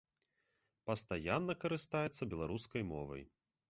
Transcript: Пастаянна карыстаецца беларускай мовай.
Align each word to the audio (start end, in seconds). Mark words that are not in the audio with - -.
Пастаянна 0.91 1.53
карыстаецца 1.67 2.23
беларускай 2.35 2.81
мовай. 2.95 3.23